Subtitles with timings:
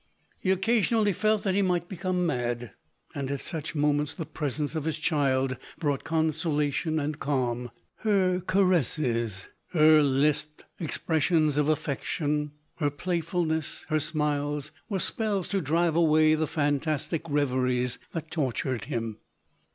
[0.41, 0.65] k 2 196 LODOKE.
[0.65, 2.71] lie occasionally felt that he might become mad,
[3.13, 9.47] and at such moments, the presence of his child brought consolation and calm; her caresses,
[9.73, 16.33] her lisped expressions of affection, her playful ness, her smiles, were spells to drive away
[16.33, 19.19] the fan tastic reveries that tortured him.